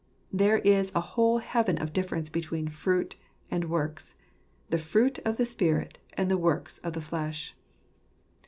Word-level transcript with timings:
There 0.33 0.57
is 0.57 0.91
a 0.95 0.99
whole 1.13 1.37
heaven 1.37 1.77
of 1.77 1.93
difference 1.93 2.27
between 2.27 2.69
fruit 2.69 3.17
and 3.51 3.69
works— 3.69 4.15
the 4.71 4.79
fruits 4.79 5.19
of 5.23 5.37
the 5.37 5.45
Spirit, 5.45 5.99
and 6.15 6.27
the 6.27 6.39
works 6.39 6.79
of 6.79 6.93
the 6.93 7.01
flesh. 7.01 7.53